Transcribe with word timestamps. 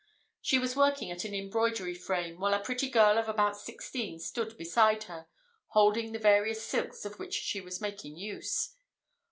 She 0.41 0.57
was 0.57 0.75
working 0.75 1.11
at 1.11 1.25
an 1.25 1.35
embroidery 1.35 1.93
frame, 1.93 2.39
while 2.39 2.55
a 2.55 2.59
pretty 2.59 2.89
girl 2.89 3.19
of 3.19 3.29
about 3.29 3.55
sixteen 3.55 4.17
stood 4.17 4.57
beside 4.57 5.03
her, 5.03 5.27
holding 5.67 6.11
the 6.11 6.17
various 6.17 6.65
silks 6.65 7.05
of 7.05 7.19
which 7.19 7.35
she 7.35 7.61
was 7.61 7.79
making 7.81 8.17
use. 8.17 8.73